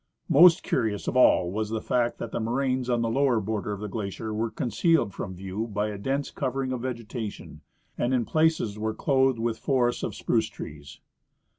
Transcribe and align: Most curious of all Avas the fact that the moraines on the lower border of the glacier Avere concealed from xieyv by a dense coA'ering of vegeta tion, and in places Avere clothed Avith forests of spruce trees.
Most 0.29 0.63
curious 0.63 1.07
of 1.07 1.15
all 1.15 1.53
Avas 1.53 1.69
the 1.69 1.79
fact 1.79 2.17
that 2.17 2.31
the 2.31 2.39
moraines 2.39 2.89
on 2.89 3.03
the 3.03 3.07
lower 3.07 3.39
border 3.39 3.71
of 3.71 3.81
the 3.81 3.87
glacier 3.87 4.33
Avere 4.33 4.55
concealed 4.55 5.13
from 5.13 5.35
xieyv 5.37 5.75
by 5.75 5.89
a 5.89 5.99
dense 5.99 6.31
coA'ering 6.31 6.73
of 6.73 6.81
vegeta 6.81 7.31
tion, 7.31 7.61
and 7.99 8.11
in 8.11 8.25
places 8.25 8.79
Avere 8.79 8.97
clothed 8.97 9.37
Avith 9.37 9.59
forests 9.59 10.01
of 10.01 10.15
spruce 10.15 10.49
trees. 10.49 11.01